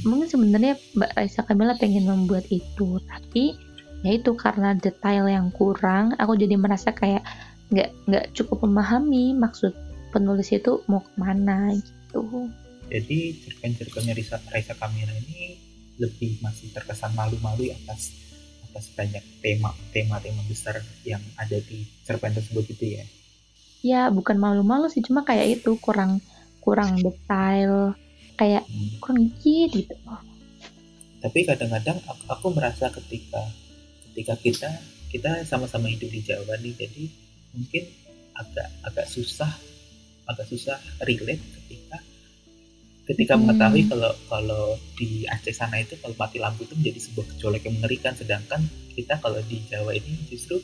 mungkin 0.05 0.27
sebenarnya 0.29 0.75
Mbak 0.95 1.11
Raisa 1.15 1.41
Kamila 1.43 1.75
pengen 1.75 2.07
membuat 2.07 2.45
itu 2.51 2.99
tapi 3.07 3.55
ya 4.03 4.15
itu 4.15 4.31
karena 4.35 4.75
detail 4.75 5.27
yang 5.27 5.51
kurang 5.51 6.15
aku 6.15 6.39
jadi 6.39 6.55
merasa 6.55 6.95
kayak 6.95 7.23
nggak 7.69 7.89
nggak 8.09 8.25
cukup 8.33 8.65
memahami 8.65 9.35
maksud 9.37 9.75
penulis 10.09 10.49
itu 10.49 10.81
mau 10.89 11.05
ke 11.05 11.13
mana 11.17 11.73
gitu. 11.77 12.49
Jadi 12.89 13.37
cerpen-cerpennya 13.45 14.17
Raisa, 14.17 14.41
Raisa 14.49 14.73
Kamila 14.73 15.13
ini 15.13 15.61
lebih 16.01 16.41
masih 16.41 16.73
terkesan 16.73 17.13
malu-malu 17.13 17.69
ya 17.69 17.77
atas 17.85 18.17
atas 18.69 18.89
banyak 18.97 19.21
tema 19.45 19.73
tema-tema 19.93 20.41
besar 20.49 20.81
yang 21.05 21.21
ada 21.37 21.57
di 21.61 21.85
cerpen 22.05 22.33
tersebut 22.33 22.65
itu 22.73 22.85
ya. 22.97 23.05
Ya 23.85 24.01
bukan 24.09 24.41
malu-malu 24.41 24.89
sih 24.89 25.05
cuma 25.05 25.21
kayak 25.21 25.61
itu 25.61 25.77
kurang 25.77 26.17
kurang 26.65 26.97
detail 26.97 27.93
kayak 28.39 28.63
hmm. 28.63 29.03
kurang 29.03 29.27
dikit 29.27 29.69
gitu 29.83 29.95
tapi 31.19 31.43
kadang-kadang 31.43 31.99
aku, 32.07 32.23
aku 32.31 32.47
merasa 32.55 32.87
ketika 32.87 33.43
ketika 34.09 34.33
kita 34.39 34.69
kita 35.11 35.43
sama-sama 35.43 35.91
hidup 35.91 36.07
di 36.07 36.23
Jawa 36.23 36.55
nih 36.63 36.71
jadi 36.79 37.03
mungkin 37.51 37.83
agak 38.39 38.67
agak 38.87 39.07
susah 39.11 39.51
agak 40.31 40.47
susah 40.47 40.79
relate 41.03 41.43
ketika 41.59 41.99
ketika 43.11 43.35
hmm. 43.35 43.41
mengetahui 43.43 43.83
kalau 43.91 44.13
kalau 44.31 44.63
di 44.95 45.27
Aceh 45.27 45.51
sana 45.51 45.83
itu 45.83 45.99
kalau 45.99 46.15
mati 46.15 46.39
lampu 46.39 46.63
itu 46.63 46.79
menjadi 46.79 46.99
sebuah 47.11 47.25
gejolak 47.35 47.61
yang 47.67 47.75
mengerikan 47.83 48.13
sedangkan 48.15 48.63
kita 48.95 49.19
kalau 49.19 49.43
di 49.43 49.59
Jawa 49.67 49.91
ini 49.91 50.15
justru 50.31 50.63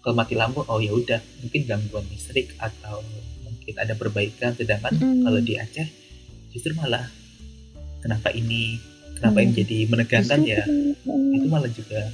kalau 0.00 0.16
mati 0.16 0.32
lampu 0.38 0.64
oh 0.64 0.80
ya 0.80 0.96
udah 0.96 1.20
mungkin 1.44 1.68
gangguan 1.68 2.08
listrik 2.08 2.56
atau 2.56 3.04
mungkin 3.44 3.74
ada 3.76 3.92
perbaikan 3.92 4.56
sedangkan 4.56 4.96
hmm. 4.96 5.28
kalau 5.28 5.40
di 5.44 5.60
Aceh 5.60 5.99
justru 6.50 6.74
malah 6.76 7.06
kenapa 8.02 8.34
ini 8.34 8.78
kenapa 9.18 9.38
hmm. 9.40 9.44
ini 9.44 9.52
jadi 9.64 9.78
menegangkan 9.88 10.40
ya 10.44 10.62
itu 11.06 11.46
malah 11.46 11.70
juga 11.70 12.10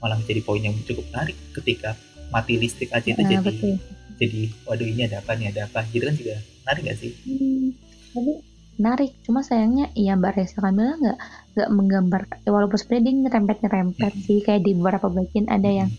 malah 0.00 0.16
menjadi 0.20 0.40
poin 0.44 0.62
yang 0.62 0.76
cukup 0.84 1.04
menarik 1.12 1.36
ketika 1.56 1.96
mati 2.30 2.58
listrik 2.58 2.90
aja 2.92 3.14
itu 3.14 3.22
nah, 3.22 3.30
jadi 3.30 3.44
betul. 3.44 3.74
jadi 4.18 4.40
waduh 4.66 4.86
ini 4.86 5.02
ada 5.06 5.22
apa 5.22 5.32
nih 5.38 5.46
ada 5.54 5.60
apa 5.70 5.80
gitu 5.90 6.04
kan 6.04 6.16
juga 6.16 6.36
menarik 6.66 6.82
gak 6.90 6.98
sih? 6.98 7.12
Hmm, 7.22 7.66
tapi 8.10 8.32
menarik 8.76 9.10
cuma 9.24 9.40
sayangnya 9.40 9.86
ya 9.96 10.12
Mbak 10.18 10.32
Reza 10.36 10.58
Kamila 10.60 10.94
nggak 11.00 11.18
nggak 11.56 11.70
menggambar 11.72 12.22
ya 12.44 12.50
walaupun 12.52 12.76
sebenarnya 12.76 13.04
dia 13.08 13.14
nyerempet 13.24 13.56
nyerempet 13.64 14.12
hmm. 14.12 14.24
sih 14.26 14.38
kayak 14.44 14.62
di 14.66 14.72
beberapa 14.76 15.08
bagian 15.08 15.46
ada 15.48 15.70
hmm. 15.70 15.78
yang 15.80 15.90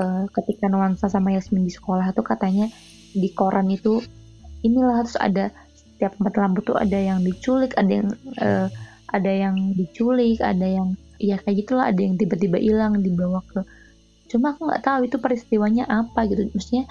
uh, 0.00 0.24
ketika 0.34 0.66
nuansa 0.66 1.06
sama 1.06 1.30
Yasmin 1.36 1.68
di 1.68 1.72
sekolah 1.72 2.10
tuh 2.16 2.26
katanya 2.26 2.66
di 3.14 3.28
koran 3.30 3.70
itu 3.70 4.02
inilah 4.66 5.06
harus 5.06 5.14
ada 5.16 5.54
setiap 5.96 6.12
tempat 6.20 6.34
lampu 6.36 6.60
tuh 6.60 6.76
ada 6.76 6.98
yang 7.00 7.24
diculik 7.24 7.72
ada 7.80 7.92
yang 8.04 8.08
uh, 8.36 8.68
ada 9.16 9.32
yang 9.32 9.56
diculik 9.72 10.44
ada 10.44 10.68
yang 10.68 10.92
ya 11.16 11.40
kayak 11.40 11.64
gitulah 11.64 11.88
ada 11.88 12.00
yang 12.04 12.20
tiba-tiba 12.20 12.60
hilang 12.60 13.00
dibawa 13.00 13.40
ke 13.48 13.64
cuma 14.28 14.52
aku 14.52 14.68
nggak 14.68 14.84
tahu 14.84 15.00
itu 15.06 15.16
peristiwanya 15.16 15.88
apa 15.88 16.26
gitu. 16.28 16.50
Maksudnya 16.52 16.84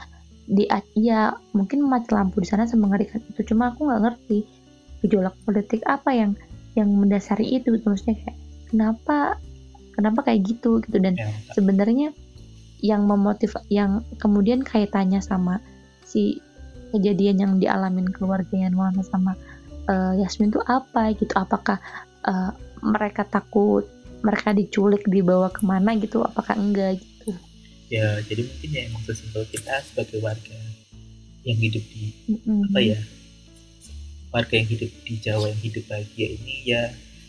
di 0.45 0.65
ya 0.97 1.33
mungkin 1.57 1.85
mati 1.85 2.13
lampu 2.13 2.41
di 2.41 2.47
sana 2.47 2.69
semengerikan 2.69 3.21
itu 3.21 3.41
cuma 3.53 3.73
aku 3.73 3.89
nggak 3.89 4.01
ngerti 4.01 4.45
gejolak 5.05 5.35
politik 5.45 5.81
apa 5.85 6.13
yang 6.13 6.31
yang 6.77 6.89
mendasari 6.91 7.61
itu 7.61 7.75
gitu. 7.75 7.85
maksudnya 7.87 8.17
kayak 8.23 8.37
kenapa 8.71 9.17
kenapa 9.93 10.19
kayak 10.25 10.41
gitu 10.47 10.81
gitu. 10.81 10.97
Dan 10.97 11.19
ya, 11.19 11.29
sebenarnya 11.53 12.09
yang 12.83 13.07
memotiv 13.07 13.55
yang 13.71 14.03
kemudian 14.19 14.63
kaitannya 14.63 15.19
sama 15.23 15.59
si 16.05 16.39
kejadian 16.95 17.37
yang 17.43 17.53
dialamin 17.59 18.07
keluarganya 18.07 18.71
Nuana 18.71 19.03
sama 19.03 19.35
uh, 19.91 20.13
Yasmin 20.15 20.55
itu 20.55 20.61
apa 20.63 21.11
gitu? 21.13 21.33
Apakah 21.35 21.77
uh, 22.23 22.51
mereka 22.79 23.27
takut 23.27 23.85
mereka 24.25 24.55
diculik 24.55 25.05
dibawa 25.05 25.51
ke 25.53 25.61
mana 25.61 25.93
gitu? 25.99 26.23
Apakah 26.23 26.57
enggak 26.57 26.97
gitu? 27.03 27.35
Ya 27.91 28.17
jadi 28.25 28.47
mungkin 28.47 28.69
ya 28.71 28.81
emang 28.89 29.03
sesimpel 29.05 29.45
kita 29.51 29.83
sebagai 29.85 30.17
warga 30.23 30.57
yang 31.45 31.59
hidup 31.61 31.83
di 31.93 32.09
mm-hmm. 32.25 32.73
apa 32.73 32.79
ya 32.81 32.99
warga 34.33 34.53
yang 34.57 34.65
hidup 34.65 34.89
di 35.05 35.13
Jawa 35.21 35.45
yang 35.53 35.61
hidup 35.61 35.83
bahagia 35.85 36.27
ini 36.33 36.55
ya 36.65 36.81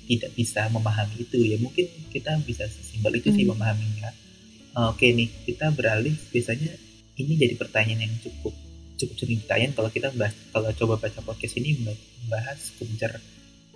tidak 0.06 0.32
bisa 0.38 0.64
memahami 0.72 1.22
itu. 1.22 1.38
Ya 1.44 1.60
mungkin 1.60 1.86
kita 2.14 2.38
bisa 2.46 2.64
sesimpel 2.70 3.20
itu 3.20 3.28
mm. 3.30 3.36
sih 3.36 3.44
memahaminya. 3.44 4.10
Oke 4.92 5.12
nih 5.12 5.28
kita 5.44 5.72
beralih. 5.76 6.16
Biasanya 6.32 6.72
ini 7.16 7.32
jadi 7.36 7.54
pertanyaan 7.56 8.08
yang 8.08 8.16
cukup 8.20 8.52
cukup 8.96 9.14
sering 9.20 9.40
ditanya 9.44 9.68
kalau 9.76 9.90
kita 9.92 10.08
bahas 10.16 10.34
kalau 10.50 10.72
coba 10.72 10.94
baca 10.96 11.20
podcast 11.20 11.54
ini 11.60 11.76
membahas 11.84 12.58
kuncer 12.80 13.12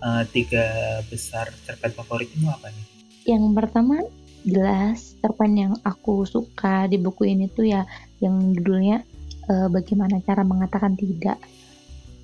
uh, 0.00 0.24
tiga 0.32 0.98
besar 1.06 1.52
cerpen 1.64 1.92
favorit 1.92 2.28
itu 2.32 2.48
apa 2.48 2.72
nih? 2.72 2.84
Yang 3.28 3.44
pertama 3.52 3.96
jelas 4.42 5.14
cerpen 5.20 5.52
yang 5.56 5.72
aku 5.84 6.24
suka 6.24 6.88
di 6.88 6.96
buku 6.96 7.28
ini 7.28 7.52
tuh 7.52 7.68
ya 7.68 7.84
yang 8.24 8.56
judulnya 8.56 9.04
uh, 9.52 9.68
bagaimana 9.68 10.18
cara 10.24 10.42
mengatakan 10.42 10.96
tidak. 10.96 11.36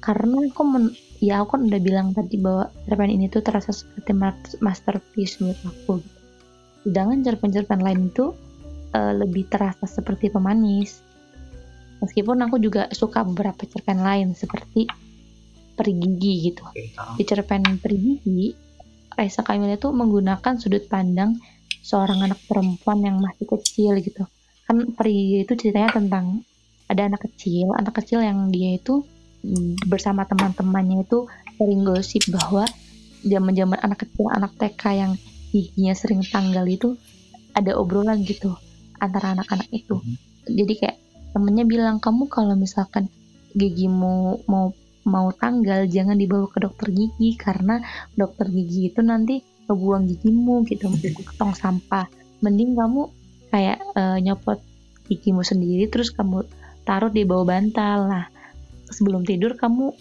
Karena 0.01 0.39
aku 0.45 0.63
men 0.65 0.93
ya 1.21 1.41
aku 1.41 1.57
kan 1.57 1.63
udah 1.69 1.81
bilang 1.81 2.09
tadi 2.17 2.37
bahwa 2.41 2.73
cerpen 2.89 3.13
ini 3.13 3.29
tuh 3.29 3.45
terasa 3.45 3.73
seperti 3.73 4.13
masterpiece 4.65 5.41
menurut 5.41 5.61
aku. 5.65 5.95
Sedangkan 6.87 7.27
cerpen-cerpen 7.27 7.83
lain 7.83 8.15
itu 8.15 8.33
uh, 8.95 9.13
lebih 9.13 9.51
terasa 9.51 9.85
seperti 9.91 10.31
pemanis 10.31 11.06
meskipun 12.01 12.37
aku 12.45 12.57
juga 12.61 12.89
suka 12.93 13.25
beberapa 13.25 13.65
cerpen 13.65 14.01
lain 14.01 14.33
seperti 14.37 14.87
perigi 15.77 16.53
gitu. 16.53 16.65
Di 17.17 17.23
cerpen 17.25 17.81
perigi 17.81 18.57
Raisa 19.17 19.41
Kamil 19.41 19.77
itu 19.77 19.89
menggunakan 19.93 20.61
sudut 20.61 20.85
pandang 20.89 21.37
seorang 21.81 22.25
anak 22.25 22.41
perempuan 22.49 23.01
yang 23.05 23.17
masih 23.21 23.49
kecil 23.49 23.97
gitu. 24.01 24.25
Kan 24.67 24.93
peri 24.93 25.47
itu 25.47 25.53
ceritanya 25.57 25.95
tentang 25.95 26.43
ada 26.87 27.11
anak 27.11 27.27
kecil 27.31 27.75
anak 27.75 27.99
kecil 28.03 28.23
yang 28.23 28.51
dia 28.55 28.79
itu 28.79 29.03
mm, 29.43 29.91
bersama 29.91 30.23
teman-temannya 30.27 31.03
itu 31.03 31.27
sering 31.59 31.83
gosip 31.83 32.23
bahwa 32.31 32.67
zaman-zaman 33.27 33.79
anak 33.83 34.07
kecil 34.07 34.31
anak 34.31 34.55
TK 34.55 34.83
yang 34.95 35.13
giginya 35.51 35.95
sering 35.99 36.23
tanggal 36.23 36.63
itu 36.67 36.95
ada 37.57 37.75
obrolan 37.75 38.23
gitu 38.23 38.55
antara 39.01 39.35
anak-anak 39.37 39.69
itu. 39.73 39.97
Mhm. 39.99 40.17
jadi 40.47 40.73
kayak 40.79 40.97
temennya 41.37 41.69
bilang 41.69 42.01
kamu 42.01 42.33
kalau 42.33 42.57
misalkan 42.57 43.13
gigimu 43.53 44.41
mau 44.49 44.73
mau 45.05 45.29
tanggal 45.37 45.85
jangan 45.85 46.17
dibawa 46.17 46.49
ke 46.49 46.65
dokter 46.65 46.89
gigi 46.89 47.37
karena 47.37 47.85
dokter 48.17 48.49
gigi 48.49 48.89
itu 48.89 49.05
nanti 49.05 49.45
ngebuang 49.69 50.09
gigimu 50.09 50.65
gitu. 50.65 50.89
Ke 51.29 51.33
tong 51.37 51.53
sampah. 51.53 52.09
Mending 52.41 52.73
kamu 52.73 53.13
kayak 53.53 53.85
uh, 53.93 54.17
nyopot 54.17 54.65
gigimu 55.13 55.45
sendiri 55.45 55.93
terus 55.93 56.09
kamu 56.09 56.49
taruh 56.89 57.13
di 57.13 57.29
bawah 57.29 57.45
bantal. 57.45 58.09
Lah 58.09 58.27
sebelum 58.89 59.23
tidur 59.29 59.55
kamu 59.61 59.93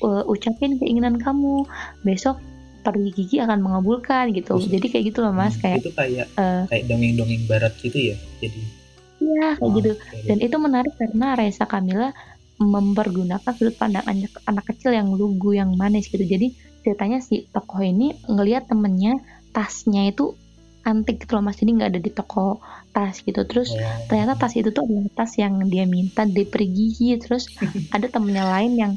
uh, 0.00 0.24
ucapin 0.26 0.80
keinginan 0.80 1.20
kamu 1.20 1.68
besok 2.02 2.40
pergi 2.84 3.10
gigi 3.12 3.36
akan 3.40 3.60
mengabulkan 3.60 4.32
gitu. 4.32 4.56
Terus, 4.56 4.72
jadi 4.72 4.86
kayak 4.88 5.04
gitu 5.14 5.18
loh 5.24 5.32
mas 5.32 5.56
hmm, 5.56 5.62
kayak 5.62 5.78
itu 5.84 5.92
kayak 5.92 6.26
uh, 6.40 6.64
kayak 6.68 6.84
dongeng-dongeng 6.90 7.44
barat 7.48 7.72
gitu 7.80 7.98
ya 8.12 8.16
jadi 8.42 8.83
iya 9.22 9.58
kayak 9.58 9.62
oh, 9.62 9.70
gitu. 9.78 9.92
dan 10.26 10.38
itu 10.42 10.56
menarik 10.58 10.94
karena 10.98 11.38
Raisa 11.38 11.64
Kamila 11.64 12.10
mempergunakan 12.58 13.50
sudut 13.50 13.74
pandang 13.74 14.06
anak, 14.06 14.32
anak 14.46 14.64
kecil 14.70 14.94
yang 14.94 15.10
lugu 15.10 15.58
yang 15.58 15.74
manis 15.74 16.06
gitu. 16.06 16.22
Jadi 16.22 16.54
ceritanya 16.86 17.18
si 17.18 17.50
tokoh 17.50 17.82
ini 17.82 18.14
ngelihat 18.30 18.70
temennya 18.70 19.18
tasnya 19.50 20.06
itu 20.10 20.38
antik 20.86 21.24
gitu 21.24 21.34
loh 21.34 21.42
mas. 21.42 21.58
Jadi 21.58 21.70
nggak 21.80 21.90
ada 21.96 22.00
di 22.00 22.10
toko 22.14 22.62
tas 22.94 23.18
gitu. 23.24 23.42
Terus 23.42 23.74
yeah. 23.74 24.06
ternyata 24.06 24.38
tas 24.38 24.54
itu 24.54 24.70
tuh 24.70 24.86
adalah 24.86 25.10
tas 25.18 25.34
yang 25.34 25.66
dia 25.66 25.88
minta 25.88 26.22
di 26.28 26.46
pergi 26.46 27.18
terus 27.18 27.50
ada 27.96 28.06
temennya 28.06 28.46
lain 28.46 28.72
yang 28.78 28.92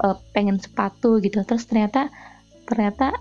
uh, 0.00 0.16
pengen 0.32 0.56
sepatu 0.56 1.20
gitu. 1.20 1.44
Terus 1.44 1.68
ternyata 1.68 2.08
ternyata 2.64 3.12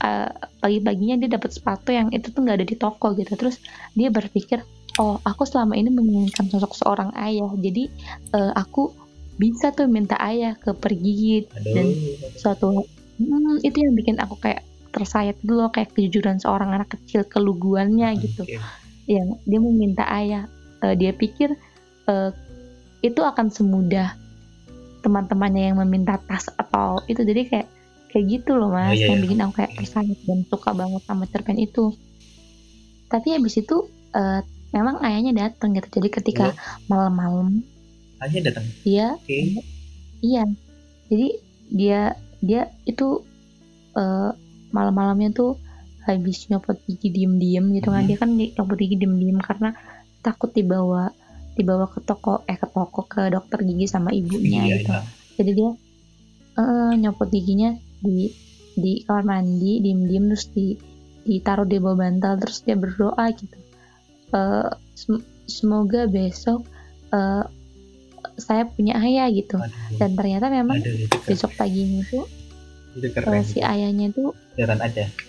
uh, 0.00 0.30
pagi-paginya 0.62 1.20
dia 1.20 1.36
dapat 1.36 1.52
sepatu 1.52 1.92
yang 1.92 2.08
itu 2.16 2.32
tuh 2.32 2.40
nggak 2.40 2.64
ada 2.64 2.66
di 2.66 2.76
toko 2.80 3.12
gitu. 3.12 3.36
Terus 3.36 3.60
dia 3.92 4.08
berpikir 4.08 4.64
oh 4.96 5.20
aku 5.22 5.44
selama 5.44 5.76
ini 5.76 5.92
menginginkan 5.92 6.48
sosok 6.48 6.72
seorang 6.76 7.10
ayah. 7.16 7.48
Jadi 7.56 7.88
uh, 8.32 8.52
aku 8.56 8.92
bisa 9.36 9.72
tuh 9.72 9.88
minta 9.88 10.16
ayah 10.24 10.56
ke 10.56 10.72
pergi. 10.72 11.44
Dan 11.52 11.86
suatu 12.36 12.84
hmm, 13.20 13.60
itu 13.64 13.76
yang 13.84 13.94
bikin 13.96 14.16
aku 14.20 14.40
kayak 14.40 14.64
tersayat 14.92 15.36
dulu 15.44 15.68
kayak 15.68 15.92
kejujuran 15.92 16.40
seorang 16.40 16.72
anak 16.72 16.96
kecil 16.96 17.28
keluguannya 17.28 18.16
gitu. 18.20 18.48
Yang 19.04 19.28
dia 19.44 19.60
meminta 19.60 20.04
ayah. 20.16 20.48
Uh, 20.84 20.92
dia 20.92 21.12
pikir 21.16 21.56
uh, 22.08 22.30
itu 23.00 23.20
akan 23.20 23.48
semudah 23.48 24.12
teman-temannya 25.00 25.72
yang 25.72 25.78
meminta 25.80 26.16
tas 26.24 26.48
atau 26.56 27.00
itu. 27.08 27.20
Jadi 27.20 27.42
kayak 27.48 27.68
kayak 28.16 28.24
gitu 28.32 28.56
loh 28.56 28.72
mas 28.72 28.92
oh, 28.92 28.96
iya, 28.96 29.12
yang 29.12 29.20
iya. 29.20 29.24
bikin 29.28 29.38
aku 29.44 29.52
kayak 29.60 29.72
tersayang 29.76 30.16
dan 30.24 30.40
suka 30.48 30.70
banget 30.72 31.02
sama 31.04 31.28
cerpen 31.28 31.60
itu. 31.60 31.92
Tapi 33.12 33.36
habis 33.36 33.60
itu 33.60 33.86
uh, 34.16 34.40
memang 34.82 35.00
ayahnya 35.04 35.32
datang 35.48 35.72
gitu 35.76 35.88
jadi 36.00 36.08
ketika 36.12 36.46
malam-malam. 36.90 37.64
Ayahnya 38.20 38.52
datang 38.52 38.64
iya. 38.84 39.16
Okay. 39.22 39.60
iya. 40.20 40.44
Jadi 41.08 41.28
dia 41.72 42.00
dia 42.40 42.70
itu 42.84 43.24
uh, 43.96 44.30
malam-malamnya 44.70 45.32
tuh 45.32 45.56
habis 46.06 46.46
nyopot 46.46 46.78
gigi 46.86 47.10
diem-diem 47.10 47.66
gitu 47.74 47.90
kan. 47.90 48.06
Hmm. 48.06 48.08
dia 48.08 48.16
kan 48.20 48.30
nyopot 48.36 48.76
gigi 48.78 48.96
diem-diem 49.00 49.38
karena 49.42 49.74
takut 50.22 50.50
dibawa 50.54 51.10
dibawa 51.56 51.88
ke 51.88 52.04
toko 52.04 52.44
eh 52.44 52.58
ke 52.60 52.68
toko 52.68 53.08
ke 53.08 53.32
dokter 53.32 53.64
gigi 53.64 53.88
sama 53.88 54.12
ibunya 54.12 54.62
iya, 54.68 54.76
gitu. 54.76 54.92
iya. 54.92 55.00
jadi 55.40 55.50
dia 55.56 55.70
uh, 56.60 56.92
nyopot 56.92 57.32
giginya 57.32 57.72
di 58.04 58.28
di 58.76 59.00
kamar 59.08 59.24
mandi 59.24 59.80
diem-diem 59.80 60.24
terus 60.28 60.52
di 60.52 60.76
ditaruh 61.24 61.64
di 61.64 61.80
bawah 61.80 61.96
bantal 61.96 62.36
terus 62.38 62.60
dia 62.60 62.76
berdoa 62.76 63.24
gitu 63.32 63.56
uh, 64.32 64.70
sem 64.96 65.22
semoga 65.46 66.10
besok 66.10 66.66
uh, 67.14 67.46
saya 68.36 68.66
punya 68.66 68.98
ayah 69.00 69.30
gitu 69.30 69.56
Aduh. 69.56 69.98
dan 70.02 70.10
ternyata 70.18 70.46
memang 70.50 70.82
Aduh, 70.82 71.06
besok 71.24 71.54
paginya 71.54 72.02
itu 72.02 72.26
keren. 73.12 73.40
Uh, 73.40 73.44
si 73.44 73.60
ayahnya 73.60 74.08
itu 74.10 74.32
beneran. 74.56 74.80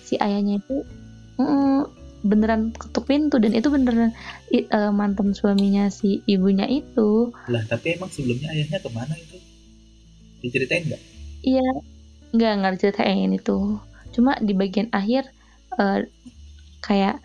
Si 0.07 0.15
ayahnya 0.17 0.63
itu 0.63 0.87
mm, 1.35 1.81
beneran 2.23 2.71
ketuk 2.73 3.05
pintu 3.05 3.37
dan 3.37 3.53
itu 3.53 3.67
beneran 3.69 4.15
uh, 4.71 4.91
mantan 4.95 5.35
suaminya 5.35 5.91
si 5.91 6.23
ibunya 6.25 6.65
itu. 6.65 7.35
Lah 7.51 7.63
tapi 7.67 7.99
emang 7.99 8.09
sebelumnya 8.09 8.49
ayahnya 8.55 8.79
ke 8.79 8.89
mana 8.91 9.13
itu? 9.13 9.37
Diceritain 10.41 10.87
nggak? 10.87 11.01
Iya, 11.43 11.67
nggak 12.33 12.51
nggak 12.63 12.73
diceritain 12.79 13.31
itu. 13.35 13.79
Cuma 14.15 14.39
di 14.39 14.53
bagian 14.55 14.89
akhir 14.95 15.29
uh, 15.77 16.07
kayak 16.81 17.21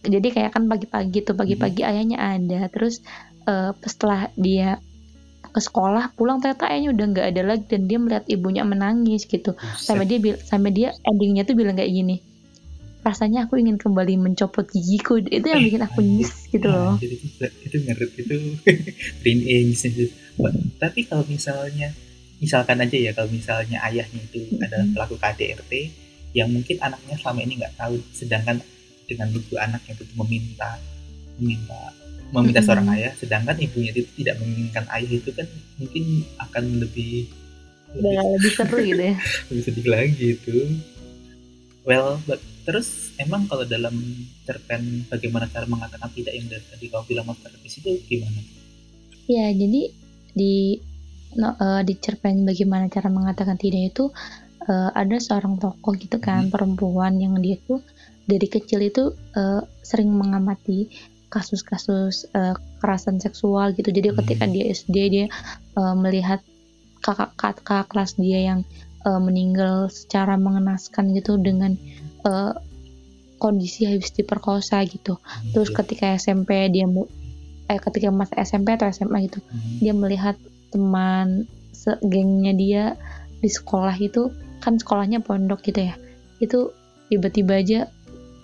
jadi 0.00 0.28
kayak 0.32 0.50
kan 0.56 0.64
pagi-pagi 0.64 1.18
tuh 1.24 1.36
pagi-pagi 1.36 1.84
hmm. 1.84 1.90
ayahnya 1.90 2.18
ada. 2.18 2.60
Terus 2.72 3.04
uh, 3.44 3.76
setelah 3.84 4.32
dia 4.38 4.80
ke 5.50 5.58
sekolah 5.58 6.14
pulang 6.14 6.38
ternyata 6.38 6.70
ayahnya 6.70 6.94
udah 6.94 7.06
nggak 7.10 7.26
ada 7.34 7.42
lagi 7.42 7.64
dan 7.66 7.90
dia 7.90 7.98
melihat 7.98 8.24
ibunya 8.30 8.62
menangis 8.62 9.26
gitu. 9.26 9.56
Sampai 9.76 10.06
dia 10.06 10.18
sampai 10.40 10.70
dia 10.72 10.88
endingnya 11.04 11.44
tuh 11.44 11.58
bilang 11.58 11.76
kayak 11.76 11.90
gini 11.90 12.30
rasanya 13.00 13.48
aku 13.48 13.56
ingin 13.56 13.80
kembali 13.80 14.20
mencopot 14.20 14.68
gigiku. 14.68 15.20
Itu 15.20 15.46
yang 15.48 15.64
bikin 15.64 15.82
aku 15.84 16.00
nyis 16.04 16.32
gitu 16.52 16.68
loh. 16.68 17.00
Itu 17.00 17.16
itu 17.64 17.76
ngeret 17.80 18.10
itu 18.16 18.36
print 19.20 19.40
tapi 20.80 21.04
kalau 21.04 21.24
misalnya 21.28 21.92
misalkan 22.40 22.80
aja 22.80 22.96
ya 22.96 23.12
kalau 23.12 23.28
misalnya 23.28 23.84
ayahnya 23.84 24.20
itu 24.24 24.40
mm 24.40 24.56
-hmm. 24.56 24.64
adalah 24.64 24.86
pelaku 24.96 25.14
KDRT 25.20 25.72
yang 26.32 26.48
mungkin 26.48 26.76
anaknya 26.80 27.16
selama 27.20 27.40
ini 27.44 27.54
nggak 27.60 27.76
tahu. 27.76 27.96
Sedangkan 28.12 28.60
dengan 29.10 29.28
ibu 29.34 29.54
anaknya 29.58 29.98
itu 29.98 30.04
meminta 30.14 30.78
meminta 31.42 31.90
meminta 32.30 32.60
seorang 32.62 32.86
ayah. 32.94 33.12
Sedangkan 33.18 33.58
ibunya 33.58 33.90
itu 33.90 34.06
tidak 34.22 34.38
menginginkan 34.38 34.86
ayah 34.94 35.12
itu 35.18 35.30
kan 35.34 35.46
mungkin 35.82 36.22
akan 36.38 36.64
lebih 36.78 37.26
lebih, 37.90 38.16
lebih 38.38 38.52
seru 38.54 38.76
gitu 38.78 39.02
ya. 39.02 39.16
lebih 39.50 39.62
sedih 39.66 39.86
lagi 39.90 40.26
itu. 40.38 40.56
Well 41.82 42.22
but, 42.28 42.38
terus 42.62 43.10
emang 43.18 43.50
kalau 43.50 43.66
dalam 43.66 43.96
cerpen 44.46 45.08
bagaimana 45.10 45.50
cara 45.50 45.66
mengatakan 45.66 46.12
tidak 46.14 46.32
yang 46.38 46.46
dari 46.46 46.64
tadi 46.70 46.86
kau 46.86 47.02
bilang 47.02 47.26
masterpiece 47.26 47.82
itu 47.82 47.98
gimana? 48.06 48.40
Ya 49.26 49.50
jadi 49.50 49.90
di 50.30 50.78
no, 51.34 51.56
uh, 51.58 51.82
di 51.82 51.98
cerpen 51.98 52.46
bagaimana 52.46 52.86
cara 52.86 53.10
mengatakan 53.10 53.58
tidak 53.58 53.90
itu 53.90 54.12
uh, 54.70 54.90
ada 54.94 55.16
seorang 55.18 55.58
tokoh 55.58 55.96
gitu 55.98 56.18
kan 56.22 56.46
hmm. 56.46 56.52
perempuan 56.52 57.18
yang 57.18 57.34
dia 57.40 57.58
tuh 57.64 57.82
dari 58.30 58.46
kecil 58.46 58.86
itu 58.86 59.10
uh, 59.34 59.60
sering 59.82 60.14
mengamati 60.14 60.86
kasus-kasus 61.30 62.30
uh, 62.34 62.54
kekerasan 62.78 63.18
seksual 63.18 63.74
gitu 63.74 63.90
jadi 63.90 64.14
ketika 64.14 64.46
hmm. 64.46 64.52
dia 64.54 64.64
SD 64.70 64.96
dia 65.10 65.26
uh, 65.78 65.94
melihat 65.98 66.42
kakak-kakak 67.02 67.90
kelas 67.90 68.18
dia 68.18 68.54
yang 68.54 68.60
uh, 69.06 69.18
meninggal 69.18 69.88
secara 69.88 70.36
mengenaskan 70.36 71.14
gitu 71.16 71.38
dengan 71.40 71.78
uh, 72.26 72.52
kondisi 73.40 73.88
habis 73.88 74.12
diperkosa 74.12 74.84
gitu 74.84 75.16
hmm, 75.16 75.56
terus 75.56 75.72
ketika 75.72 76.12
SMP 76.18 76.68
dia 76.68 76.84
eh 77.70 77.78
ketika 77.78 78.10
masa 78.12 78.34
SMP 78.42 78.76
atau 78.76 78.90
SMA 78.90 79.30
gitu 79.30 79.40
hmm. 79.40 79.80
dia 79.80 79.94
melihat 79.96 80.36
teman 80.74 81.46
segengnya 81.72 82.52
dia 82.52 82.84
di 83.40 83.48
sekolah 83.48 83.96
itu 83.96 84.28
kan 84.60 84.76
sekolahnya 84.76 85.24
pondok 85.24 85.64
gitu 85.64 85.88
ya 85.88 85.94
itu 86.42 86.74
tiba-tiba 87.08 87.58
aja 87.58 87.80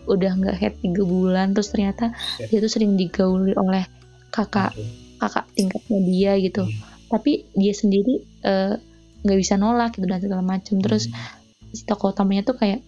udah 0.07 0.33
nggak 0.38 0.57
head 0.57 0.75
tiga 0.81 1.03
bulan 1.03 1.53
terus 1.53 1.71
ternyata 1.75 2.14
yeah. 2.40 2.49
dia 2.49 2.59
tuh 2.62 2.73
sering 2.73 2.95
digauli 2.95 3.53
oleh 3.55 3.85
kakak 4.31 4.73
okay. 4.73 4.88
kakak 5.21 5.47
tingkatnya 5.55 6.01
dia 6.03 6.33
gitu 6.40 6.62
yeah. 6.66 6.87
tapi 7.11 7.47
dia 7.55 7.75
sendiri 7.75 8.23
eh, 8.47 8.75
nggak 9.23 9.37
uh, 9.37 9.40
bisa 9.40 9.55
nolak 9.59 9.95
gitu 9.99 10.07
dan 10.07 10.23
segala 10.23 10.42
macam 10.42 10.79
terus 10.81 11.11
mm. 11.11 11.75
si 11.75 11.83
tokoh 11.85 12.14
utamanya 12.14 12.47
tuh 12.47 12.57
kayak 12.57 12.81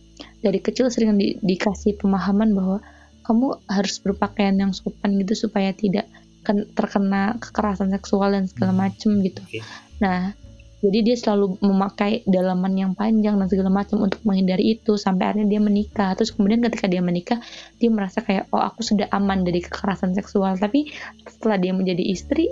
dari 0.42 0.58
kecil 0.62 0.90
sering 0.90 1.18
di, 1.18 1.38
dikasih 1.42 1.98
pemahaman 1.98 2.54
bahwa 2.54 2.78
kamu 3.26 3.60
harus 3.68 4.00
berpakaian 4.00 4.56
yang 4.56 4.72
sopan 4.72 5.20
gitu 5.20 5.36
supaya 5.36 5.76
tidak 5.76 6.08
terkena 6.48 7.36
kekerasan 7.36 7.92
seksual 7.92 8.32
dan 8.32 8.48
segala 8.48 8.72
hmm. 8.72 8.80
macem 8.80 9.10
gitu. 9.20 9.42
Okay. 9.44 9.60
Nah, 10.00 10.32
jadi 10.78 10.98
dia 11.02 11.16
selalu 11.18 11.58
memakai 11.58 12.22
dalaman 12.22 12.70
yang 12.78 12.92
panjang 12.94 13.34
dan 13.34 13.50
segala 13.50 13.70
macam 13.70 13.98
untuk 14.06 14.22
menghindari 14.22 14.78
itu 14.78 14.94
sampai 14.94 15.34
akhirnya 15.34 15.58
dia 15.58 15.60
menikah. 15.62 16.14
Terus 16.14 16.30
kemudian 16.30 16.62
ketika 16.62 16.86
dia 16.86 17.02
menikah 17.02 17.42
dia 17.82 17.90
merasa 17.90 18.22
kayak 18.22 18.46
oh 18.54 18.62
aku 18.62 18.86
sudah 18.86 19.10
aman 19.10 19.42
dari 19.42 19.58
kekerasan 19.58 20.14
seksual. 20.14 20.54
Tapi 20.54 20.86
setelah 21.26 21.58
dia 21.58 21.74
menjadi 21.74 22.02
istri 22.06 22.46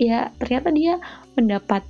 ya 0.00 0.32
ternyata 0.40 0.72
dia 0.72 0.96
mendapat 1.36 1.84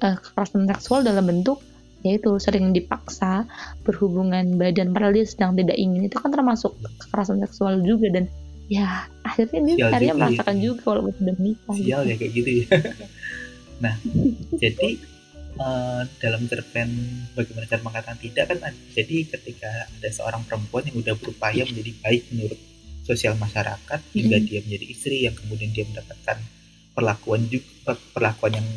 uh, 0.00 0.16
kekerasan 0.16 0.64
seksual 0.72 1.04
dalam 1.04 1.28
bentuk 1.28 1.60
yaitu 2.02 2.34
sering 2.40 2.72
dipaksa 2.72 3.44
berhubungan 3.84 4.56
badan. 4.56 4.96
Padahal 4.96 5.12
dia 5.12 5.28
sedang 5.28 5.52
tidak 5.60 5.76
ingin. 5.76 6.08
Itu 6.08 6.24
kan 6.24 6.32
termasuk 6.32 6.72
kekerasan 7.04 7.44
seksual 7.44 7.84
juga 7.84 8.08
dan 8.16 8.32
ya 8.72 9.04
akhirnya 9.28 9.60
dia 9.60 9.92
akhirnya 9.92 10.16
merasakan 10.16 10.56
ya. 10.56 10.62
juga 10.72 10.82
walaupun 10.88 11.12
sudah 11.20 11.34
menikah 11.36 11.74
sial 11.76 12.00
gitu. 12.08 12.08
ya 12.08 12.14
kayak 12.16 12.32
gitu 12.32 12.50
ya 12.50 12.66
Nah, 13.82 13.98
jadi 14.62 14.90
uh, 15.58 16.06
dalam 16.22 16.46
cerpen 16.46 16.88
bagaimana 17.34 17.66
cara 17.66 17.82
mengatakan 17.82 18.16
tidak 18.22 18.54
kan 18.54 18.72
jadi 18.94 19.26
ketika 19.26 19.90
ada 19.90 20.08
seorang 20.08 20.46
perempuan 20.46 20.86
yang 20.86 21.02
udah 21.02 21.14
berupaya 21.18 21.66
menjadi 21.66 21.92
baik 21.98 22.22
menurut 22.30 22.60
sosial 23.02 23.34
masyarakat 23.34 24.00
hingga 24.14 24.36
mm 24.38 24.42
-hmm. 24.46 24.48
dia 24.48 24.60
menjadi 24.62 24.86
istri 24.86 25.16
yang 25.26 25.34
kemudian 25.34 25.74
dia 25.74 25.82
mendapatkan 25.82 26.38
perlakuan 26.94 27.42
juga 27.50 27.98
perlakuan 28.14 28.62
yang 28.62 28.68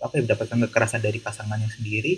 apa 0.00 0.12
ya 0.16 0.22
mendapatkan 0.24 0.58
kekerasan 0.68 1.00
dari 1.04 1.20
pasangannya 1.20 1.68
sendiri. 1.68 2.16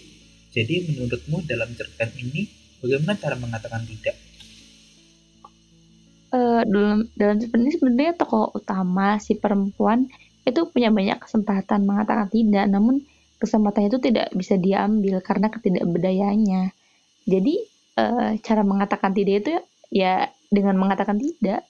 Jadi 0.52 0.92
menurutmu 0.92 1.48
dalam 1.48 1.72
cerpen 1.72 2.12
ini 2.20 2.44
bagaimana 2.78 3.16
cara 3.16 3.34
mengatakan 3.40 3.82
tidak? 3.88 4.16
Uh, 6.32 6.64
dalam 6.64 7.08
dalam 7.16 7.36
cerpen 7.40 7.60
ini 7.64 7.72
sebenarnya 7.72 8.12
tokoh 8.16 8.52
utama 8.56 9.16
si 9.20 9.36
perempuan 9.36 10.08
itu 10.42 10.60
punya 10.70 10.90
banyak 10.90 11.18
kesempatan 11.22 11.86
mengatakan 11.86 12.26
tidak, 12.30 12.66
namun 12.66 13.02
kesempatan 13.38 13.90
itu 13.90 13.98
tidak 13.98 14.30
bisa 14.34 14.54
diambil 14.58 15.18
karena 15.22 15.50
ketidakberdayaannya. 15.50 16.62
Jadi 17.26 17.54
e, 17.98 18.04
cara 18.42 18.62
mengatakan 18.62 19.14
tidak 19.14 19.34
itu 19.46 19.50
ya 19.90 20.26
dengan 20.50 20.78
mengatakan 20.78 21.18
tidak 21.18 21.66